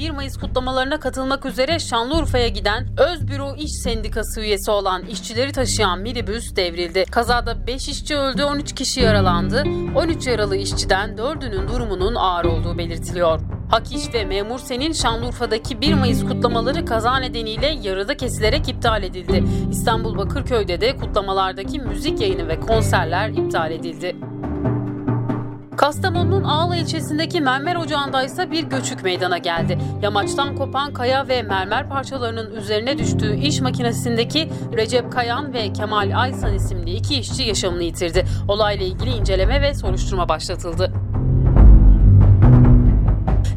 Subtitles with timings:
[0.00, 6.56] 1 Mayıs kutlamalarına katılmak üzere Şanlıurfa'ya giden Özbüro İş Sendikası üyesi olan işçileri taşıyan minibüs
[6.56, 7.04] devrildi.
[7.10, 9.64] Kazada 5 işçi öldü, 13 kişi yaralandı.
[9.96, 13.40] 13 yaralı işçiden 4'ünün durumunun ağır olduğu belirtiliyor.
[13.70, 19.44] Hak İş ve Memur Sen'in Şanlıurfa'daki 1 Mayıs kutlamaları kaza nedeniyle yarıda kesilerek iptal edildi.
[19.70, 24.16] İstanbul Bakırköy'de de kutlamalardaki müzik yayını ve konserler iptal edildi.
[25.80, 29.78] Kastamonu'nun Ağla ilçesindeki mermer ocağında ise bir göçük meydana geldi.
[30.02, 36.54] Yamaçtan kopan kaya ve mermer parçalarının üzerine düştüğü iş makinesindeki Recep Kayan ve Kemal Aysan
[36.54, 38.24] isimli iki işçi yaşamını yitirdi.
[38.48, 40.92] Olayla ilgili inceleme ve soruşturma başlatıldı.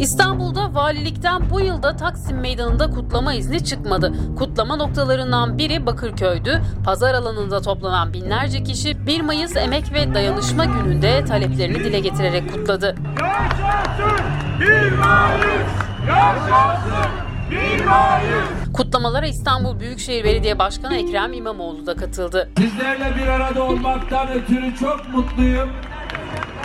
[0.00, 4.12] İstanbul'da valilikten bu yılda Taksim Meydanı'nda kutlama izni çıkmadı.
[4.38, 6.62] Kutlama noktalarından biri Bakırköy'dü.
[6.84, 12.94] Pazar alanında toplanan binlerce kişi 1 Mayıs Emek ve Dayanışma Günü'nde taleplerini dile getirerek kutladı.
[13.20, 14.24] Yaşasın
[14.60, 15.70] 1 Mayıs!
[16.08, 17.10] Yaşasın
[17.50, 18.72] 1 Mayıs!
[18.74, 22.50] Kutlamalara İstanbul Büyükşehir Belediye Başkanı Ekrem İmamoğlu da katıldı.
[22.58, 25.68] Sizlerle bir arada olmaktan ötürü çok mutluyum.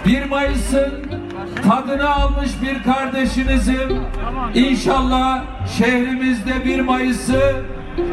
[0.05, 0.91] 1 Mayıs'ın
[1.63, 4.01] tadını almış bir kardeşinizim.
[4.53, 5.43] İnşallah
[5.77, 7.55] şehrimizde 1 Mayıs'ı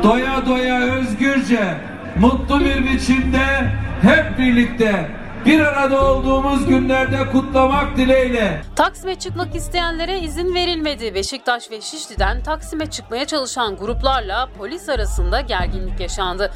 [0.02, 1.74] doya doya özgürce,
[2.20, 5.10] mutlu bir biçimde hep birlikte
[5.46, 8.62] bir arada olduğumuz günlerde kutlamak dileğiyle.
[8.76, 11.14] Taksim'e çıkmak isteyenlere izin verilmedi.
[11.14, 16.52] Beşiktaş ve Şişli'den Taksim'e çıkmaya çalışan gruplarla polis arasında gerginlik yaşandı.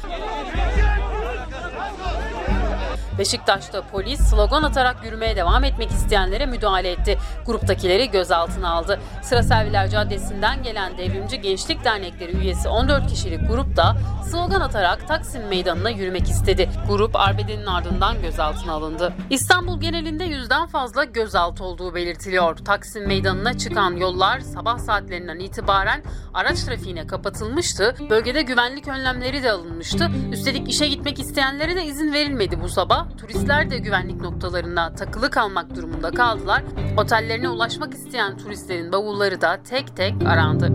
[3.17, 7.17] Beşiktaş'ta polis slogan atarak yürümeye devam etmek isteyenlere müdahale etti.
[7.45, 8.99] Gruptakileri gözaltına aldı.
[9.21, 13.97] Sıra Serviler Caddesi'nden gelen Devrimci Gençlik Dernekleri üyesi 14 kişilik grup da
[14.31, 16.69] slogan atarak Taksim Meydanı'na yürümek istedi.
[16.87, 19.13] Grup arbedenin ardından gözaltına alındı.
[19.29, 22.57] İstanbul genelinde yüzden fazla gözaltı olduğu belirtiliyor.
[22.57, 27.95] Taksim Meydanı'na çıkan yollar sabah saatlerinden itibaren araç trafiğine kapatılmıştı.
[28.09, 30.11] Bölgede güvenlik önlemleri de alınmıştı.
[30.31, 33.06] Üstelik işe gitmek isteyenlere de izin verilmedi bu sabah.
[33.17, 36.63] Turistler de güvenlik noktalarına takılı kalmak durumunda kaldılar.
[36.97, 40.71] Otellerine ulaşmak isteyen turistlerin bavulları da tek tek arandı.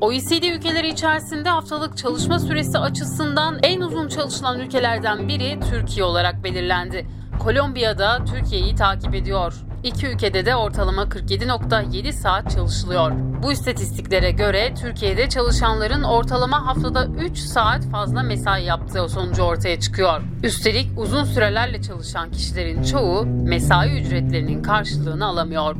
[0.00, 7.06] OECD ülkeleri içerisinde haftalık çalışma süresi açısından en uzun çalışılan ülkelerden biri Türkiye olarak belirlendi.
[7.40, 9.54] Kolombiya'da Türkiye'yi takip ediyor.
[9.84, 13.12] İki ülkede de ortalama 47.7 saat çalışılıyor.
[13.42, 20.22] Bu istatistiklere göre Türkiye'de çalışanların ortalama haftada 3 saat fazla mesai yaptığı sonucu ortaya çıkıyor.
[20.42, 25.76] Üstelik uzun sürelerle çalışan kişilerin çoğu mesai ücretlerinin karşılığını alamıyor.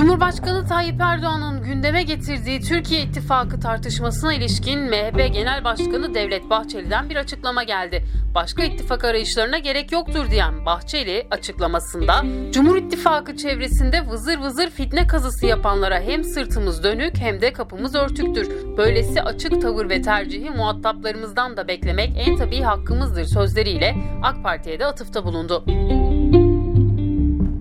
[0.00, 7.16] Cumhurbaşkanı Tayyip Erdoğan'ın gündeme getirdiği Türkiye İttifakı tartışmasına ilişkin MHP Genel Başkanı Devlet Bahçeli'den bir
[7.16, 8.04] açıklama geldi.
[8.34, 15.46] Başka ittifak arayışlarına gerek yoktur diyen Bahçeli açıklamasında Cumhur İttifakı çevresinde vızır vızır fitne kazısı
[15.46, 18.76] yapanlara hem sırtımız dönük hem de kapımız örtüktür.
[18.76, 24.86] Böylesi açık tavır ve tercihi muhataplarımızdan da beklemek en tabii hakkımızdır sözleriyle AK Parti'ye de
[24.86, 25.64] atıfta bulundu.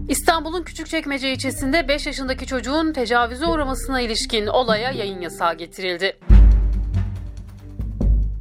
[0.10, 6.18] İstanbul'un Küçükçekmece ilçesinde 5 yaşındaki çocuğun tecavüze uğramasına ilişkin olaya yayın yasağı getirildi.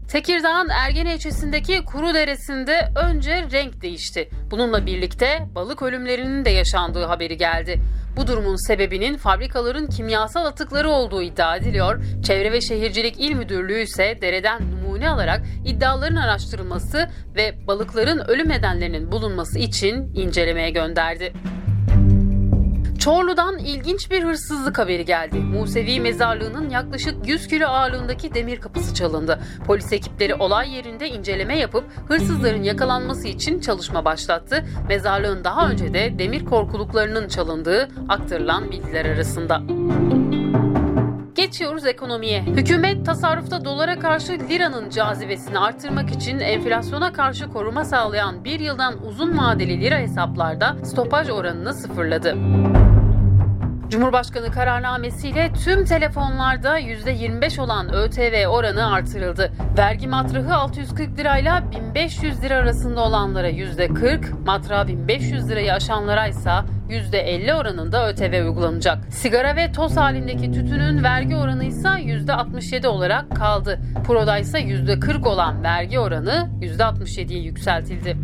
[0.08, 4.30] Tekirdağ'ın Ergene ilçesindeki Kuru Deresi'nde önce renk değişti.
[4.50, 7.80] Bununla birlikte balık ölümlerinin de yaşandığı haberi geldi.
[8.16, 12.02] Bu durumun sebebinin fabrikaların kimyasal atıkları olduğu iddia ediliyor.
[12.22, 19.12] Çevre ve Şehircilik İl Müdürlüğü ise dereden numune alarak iddiaların araştırılması ve balıkların ölüm nedenlerinin
[19.12, 21.32] bulunması için incelemeye gönderdi.
[22.98, 25.38] Çorlu'dan ilginç bir hırsızlık haberi geldi.
[25.38, 29.40] Musevi mezarlığının yaklaşık 100 kilo ağırlığındaki demir kapısı çalındı.
[29.66, 34.64] Polis ekipleri olay yerinde inceleme yapıp hırsızların yakalanması için çalışma başlattı.
[34.88, 39.62] Mezarlığın daha önce de demir korkuluklarının çalındığı aktarılan bilgiler arasında.
[41.34, 42.42] Geçiyoruz ekonomiye.
[42.42, 49.38] Hükümet tasarrufta dolara karşı liranın cazibesini artırmak için enflasyona karşı koruma sağlayan bir yıldan uzun
[49.38, 52.36] vadeli lira hesaplarda stopaj oranını sıfırladı.
[53.90, 59.52] Cumhurbaşkanı kararnamesiyle tüm telefonlarda %25 olan ÖTV oranı artırıldı.
[59.78, 66.50] Vergi matrahı 640 lirayla 1500 lira arasında olanlara %40, matrağı 1500 lirayı aşanlara ise
[66.88, 68.98] %50 oranında ÖTV uygulanacak.
[69.10, 73.80] Sigara ve toz halindeki tütünün vergi oranı ise %67 olarak kaldı.
[74.06, 78.16] Pro'da ise %40 olan vergi oranı %67'ye yükseltildi.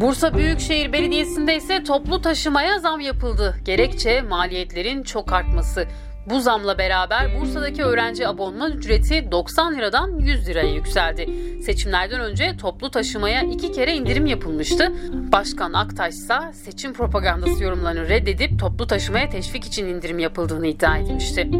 [0.00, 3.54] Bursa Büyükşehir Belediyesi'nde ise toplu taşımaya zam yapıldı.
[3.64, 5.86] Gerekçe maliyetlerin çok artması.
[6.30, 11.28] Bu zamla beraber Bursa'daki öğrenci abonman ücreti 90 liradan 100 liraya yükseldi.
[11.62, 14.92] Seçimlerden önce toplu taşımaya iki kere indirim yapılmıştı.
[15.32, 21.50] Başkan Aktaş ise seçim propagandası yorumlarını reddedip toplu taşımaya teşvik için indirim yapıldığını iddia etmişti.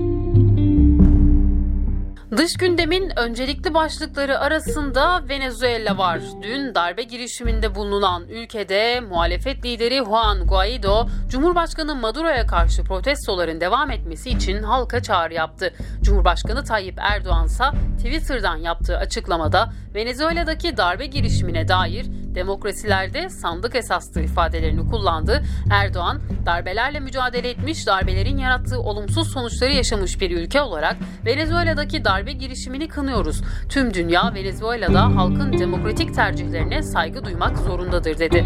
[2.37, 6.21] Dış gündemin öncelikli başlıkları arasında Venezuela var.
[6.43, 14.31] Dün darbe girişiminde bulunan ülkede muhalefet lideri Juan Guaido, Cumhurbaşkanı Maduro'ya karşı protestoların devam etmesi
[14.31, 15.75] için halka çağrı yaptı.
[16.03, 17.65] Cumhurbaşkanı Tayyip Erdoğan ise
[17.97, 25.43] Twitter'dan yaptığı açıklamada Venezuela'daki darbe girişimine dair demokrasilerde sandık esastır ifadelerini kullandı.
[25.71, 30.97] Erdoğan, darbelerle mücadele etmiş, darbelerin yarattığı olumsuz sonuçları yaşamış bir ülke olarak
[31.27, 33.43] Venezuela'daki darbe girişimini kınıyoruz.
[33.69, 38.45] Tüm dünya Venezuela'da halkın demokratik tercihlerine saygı duymak zorundadır dedi.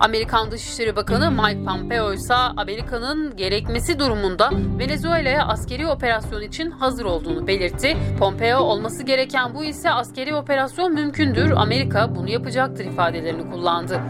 [0.00, 7.46] Amerikan Dışişleri Bakanı Mike Pompeo ise Amerika'nın gerekmesi durumunda Venezuela'ya askeri operasyon için hazır olduğunu
[7.46, 7.96] belirtti.
[8.18, 11.50] Pompeo olması gereken bu ise askeri operasyon mümkündür.
[11.50, 14.00] Amerika bunu yapacaktır ifadelerini kullandı.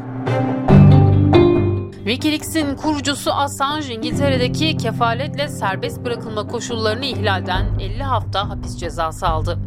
[2.05, 9.59] Wikileaks'in kurucusu Assange İngiltere'deki kefaletle serbest bırakılma koşullarını ihlalden 50 hafta hapis cezası aldı.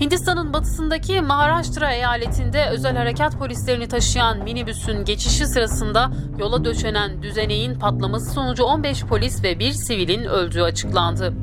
[0.00, 8.32] Hindistan'ın batısındaki Maharashtra eyaletinde özel harekat polislerini taşıyan minibüsün geçişi sırasında yola döşenen düzeneğin patlaması
[8.32, 11.34] sonucu 15 polis ve bir sivilin öldüğü açıklandı.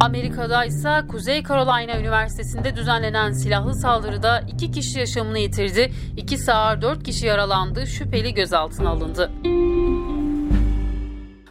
[0.00, 7.02] Amerika'da ise Kuzey Carolina Üniversitesi'nde düzenlenen silahlı saldırıda iki kişi yaşamını yitirdi, iki sağır dört
[7.02, 9.30] kişi yaralandı, şüpheli gözaltına alındı.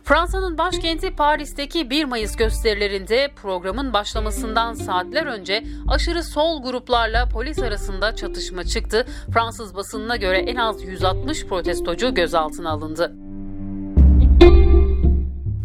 [0.10, 8.16] Fransa'nın başkenti Paris'teki 1 Mayıs gösterilerinde programın başlamasından saatler önce aşırı sol gruplarla polis arasında
[8.16, 9.06] çatışma çıktı.
[9.34, 13.12] Fransız basınına göre en az 160 protestocu gözaltına alındı.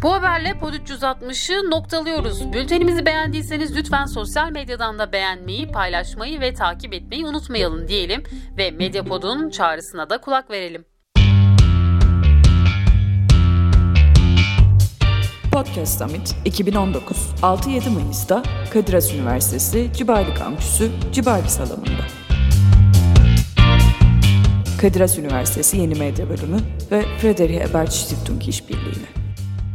[0.01, 2.53] Bu haberle Pod 360'ı noktalıyoruz.
[2.53, 8.23] Bültenimizi beğendiyseniz lütfen sosyal medyadan da beğenmeyi, paylaşmayı ve takip etmeyi unutmayalım diyelim
[8.57, 10.94] ve Medyapod'un çağrısına da kulak verelim.
[15.55, 18.43] Podcast Summit 2019 6-7 Mayıs'ta
[18.73, 22.05] Kadir Has Üniversitesi Cibali Kampüsü Cibali Salonu'nda.
[24.81, 26.59] Kadir Has Üniversitesi Yeni Medya Bölümü
[26.91, 29.07] ve Friedrich Ebert Stiftung işbirliğiyle.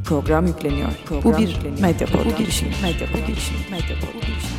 [0.04, 0.88] Program yükleniyor.
[1.06, 1.80] Program Bu bir yükleniyor.
[1.80, 2.68] Medyapod Bu girişim.
[2.82, 3.56] Medyapod girişim.
[3.56, 3.70] Girişim.
[3.70, 4.56] Medyapod girişim.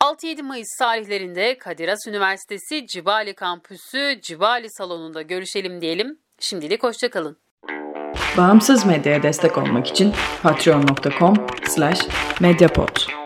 [0.00, 6.18] 6-7 Mayıs tarihlerinde Kadir Has Üniversitesi Cibali Kampüsü Cibali Salonu'nda görüşelim diyelim.
[6.38, 7.43] Şimdilik hoşçakalın.
[8.36, 11.34] Bağımsız medyaya destek olmak için patreon.com
[11.68, 12.00] slash
[12.40, 13.23] medyapod.